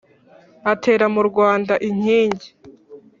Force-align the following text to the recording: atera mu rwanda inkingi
atera 0.73 1.05
mu 1.13 1.21
rwanda 1.29 1.73
inkingi 1.89 2.47